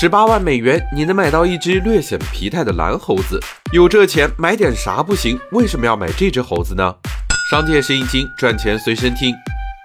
[0.00, 3.38] 十八万美元，你能买到一只略显疲态的蓝猴子。
[3.70, 5.38] 有这钱买点啥不行？
[5.52, 6.94] 为什么要买这只猴子呢？
[7.50, 9.34] 商界是一金，赚钱随身听。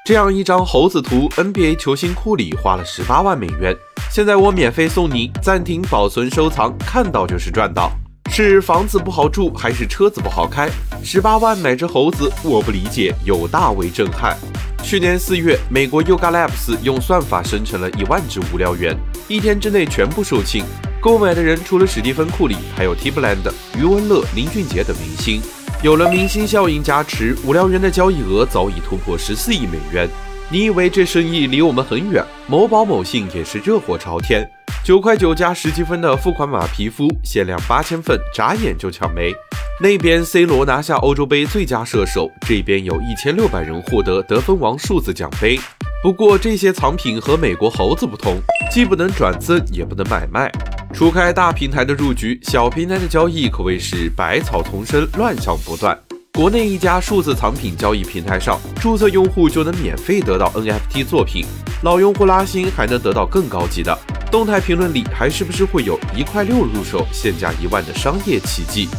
[0.06, 3.76] 这样一张猴子图，NBA 球星库里花了十八万美元。
[4.10, 7.92] 现在我免费送你，暂停保存收藏，看到就是赚到。
[8.32, 10.70] 是房子不好住，还是车子不好开？
[11.04, 14.38] 十八万买只猴子，我不理解，有大为震撼。
[14.86, 18.96] 去年四月，美国 Yoga Labs 用算法生成了一万只无聊猿，
[19.28, 20.64] 一天之内全部售罄。
[21.02, 25.42] 购买的人除了史蒂芬·库里，还有 Timbaland、余文乐、林俊杰等明星。
[25.82, 30.08] 有了明星效应加持，无聊猿的交易额早已突破十四亿美元。
[30.52, 32.24] 你以为这生意离我们很远？
[32.46, 34.48] 某宝某信也是热火朝天，
[34.86, 39.34] 九块九加十积分的付款码皮肤，限量八千份，眨眼就抢没。
[39.82, 45.60] 那边 C 罗拿下欧洲杯最佳射手，这边有一千六百人获得得分王数字奖杯。
[46.04, 48.38] 不过这些藏品和美国猴子不同，
[48.72, 50.52] 既不能转赠，也不能买卖。
[50.94, 55.98] 除开大平台的入局，小平台的交易可谓是百草丛生，乱象不断。
[56.32, 61.44] 国内一家数字藏品交易平台上，注册用户就能免费得到 NFT 作品，
[61.82, 63.98] 老用户拉新还能得到更高级的。
[64.36, 68.90] 动态评论里还是不是会有一块六入手，现价一万的商业奇迹？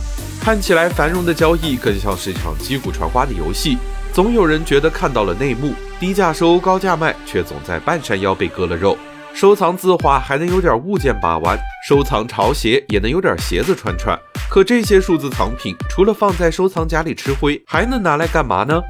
[0.41, 3.77] 看起来繁荣的交易，更像是一场击鼓传花的游戏。
[4.15, 8.97] 总有人觉得看到了内幕，低价收高价卖，却总在半山腰被割了肉。
[9.35, 14.19] 收藏字画还能有点物件把玩，收藏潮鞋也能有点鞋子穿穿。
[14.49, 18.81] 可这些数字藏品，除了放在收藏夹里吃灰，还能拿来干嘛呢？